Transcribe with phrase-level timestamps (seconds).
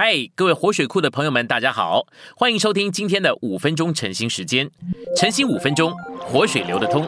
[0.00, 2.06] 嗨，各位活水库的朋友们，大家好，
[2.36, 4.70] 欢迎收听今天的五分钟晨兴时间。
[5.16, 7.04] 晨兴五分钟，活水流得通。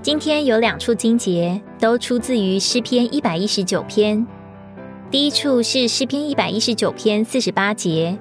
[0.00, 4.24] 今天有两处经节，都出自于诗篇一百一十九篇。
[5.10, 8.16] 第一处是诗篇一百一十九篇四十八节：“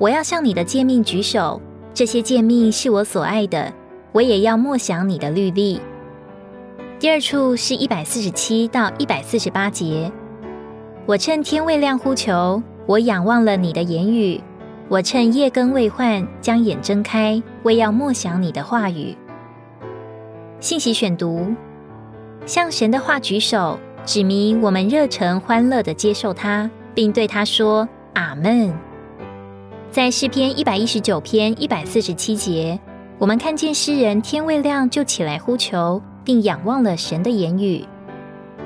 [0.00, 1.60] 我要向你的诫命举手，
[1.92, 3.74] 这些诫命是我所爱的，
[4.12, 5.82] 我也要默想你的律例。”
[7.02, 10.08] 第二处是一百四十七到一百四十八节，
[11.04, 14.40] 我趁天未亮呼求，我仰望了你的言语；
[14.88, 19.16] 我趁夜更未换，将眼睁开，为要默想你的话语。
[20.60, 21.52] 信息选读：
[22.46, 23.76] 向神的话举手，
[24.06, 28.72] 指明我们热诚欢乐的接受它，并对他说阿门。
[29.90, 32.78] 在诗篇一百一十九篇一百四十七节，
[33.18, 36.00] 我们看见诗人天未亮就起来呼求。
[36.24, 37.84] 并仰望了神的言语。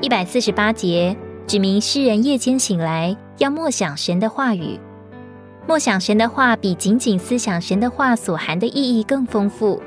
[0.01, 4.79] 一百四十八节指明诗人夜间醒来要默想神的话语。
[5.67, 9.83] 默想神的话比仅仅思想神的话所含的意义更丰富。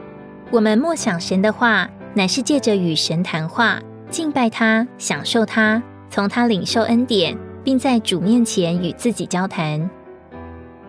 [0.52, 9.90] 我们默想神的话，乃是借着与神谈话、敬拜他、享受他、从他领受恩典，并在主面前与自己交谈。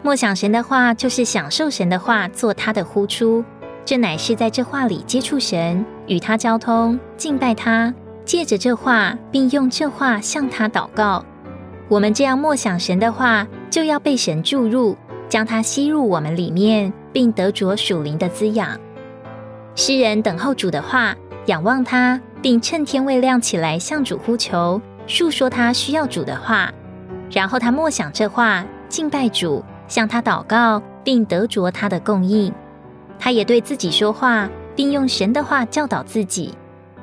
[0.03, 3.45] 默想神的话，就是享受神的话，做他的呼出。
[3.85, 7.93] 这乃是在这话里接触神，与他交通，敬拜他，
[8.25, 11.25] 借着这话，并用这话向他祷告。
[11.89, 14.97] 我们这样默想神的话，就要被神注入，
[15.29, 18.79] 将它吸入我们里面，并得着属灵的滋养。
[19.75, 26.73] 诗人等候主的话，仰望他，并趁天未亮起来向主呼求，述说他需要主的话。
[27.29, 32.53] 然后他默想这话，敬拜主，向他祷告，并得着他的供应。
[33.21, 36.55] 他也对自己说话，并用神的话教导自己。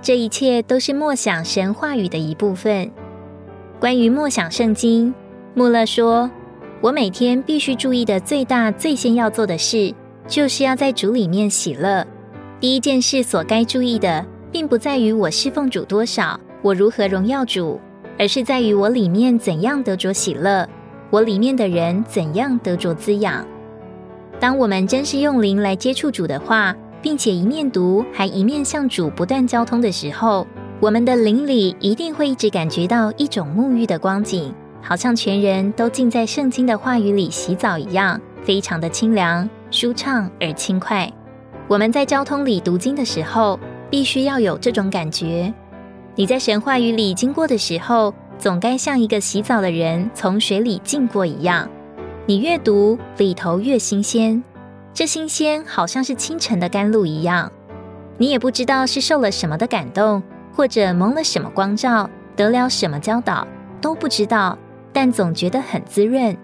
[0.01, 2.91] 这一切都是默想神话语的一部分。
[3.79, 5.13] 关于默想圣经，
[5.53, 6.29] 穆勒说
[6.81, 9.93] ：“我每天必须注意的最大、最先要做的事，
[10.27, 12.05] 就是要在主里面喜乐。
[12.59, 17.79] 第一件事所该注意的，并不在于我侍奉主多少，我如何荣耀主，
[18.17, 20.67] 而是在于我里面怎样得着喜乐，
[21.11, 23.45] 我里面的人怎样得着滋养。”
[24.39, 30.45] 当我们真是用灵来接触主的话，并且一面读，还一面向主不断交通的时候，
[30.79, 41.11] 我们的灵里一定会一直感觉到一种沐浴的光景，好像全人都浸在圣经的话语里洗澡一样，非常的清凉、舒畅而轻快。
[41.67, 43.59] 我们在交通里读经的时候，
[43.89, 45.51] 必须要有这种感觉。
[46.15, 51.67] 你在神话语里经过的时候，总该像一个洗澡的人从水里浸过一样。
[52.29, 54.43] 你越读里头越新鲜，
[54.93, 57.49] 这新鲜好像是清晨的甘露一样。
[58.17, 60.21] 你也不知道是受了什么的感动，
[60.53, 63.47] 或者蒙了什么光照，得了什么教导，
[63.79, 64.59] 都不知道。
[64.91, 66.35] 但总觉得很滋润，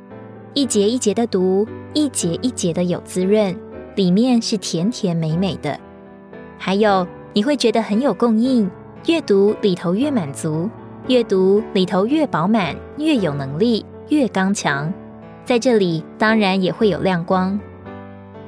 [0.53, 3.53] 一节一节的读，一节一节的有滋润，
[3.97, 5.77] 里面是甜甜美美的。
[6.57, 8.71] 还有你会觉得很有供应，
[9.07, 10.69] 越读里头越满足，
[11.09, 14.94] 越读里头越饱满，越有能力，越刚强。
[15.45, 17.59] 在这里当然也会有亮光，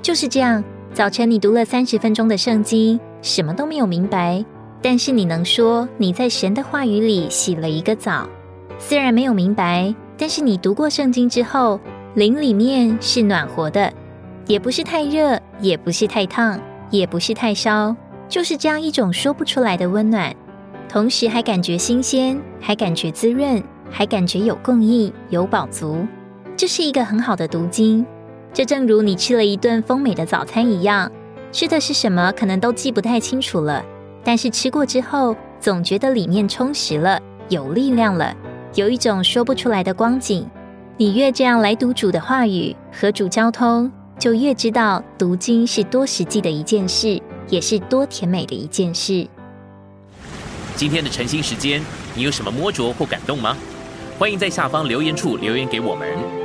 [0.01, 0.63] 就是这样。
[0.93, 4.45] 早晨你读了三十分钟的圣经，什么都没有明白，
[4.81, 8.29] 但是你能说你在神的话语里洗了一个澡。
[8.79, 11.77] 虽然没有明白，但是你读过圣经之后，
[12.13, 13.91] 灵里面是暖和的，
[14.47, 16.57] 也不是太热，也不是太烫，
[16.89, 17.93] 也不是太烧，
[18.29, 20.33] 就是这样一种说不出来的温暖，
[20.87, 26.07] 同时还感觉新鲜，还感觉滋润，还感觉有供应，有饱足。
[26.57, 28.05] 这是一个很好的读经，
[28.53, 31.11] 这正如你吃了一顿丰美的早餐一样，
[31.51, 33.83] 吃的是什么可能都记不太清楚了，
[34.23, 38.33] 但是吃过之后，总觉得里面充实了，有力量了，
[38.73, 40.49] 有一种说不出来的光景。
[40.95, 49.27] 你越这样来读主的话语和主交通，就越知道读经是多实际的一件事，也是多甜美的一件事。
[50.77, 51.83] 今天的晨兴时间，
[52.15, 53.57] 你有什么摸着或感动吗？
[54.17, 56.44] 欢迎在下方留言处留言给我们。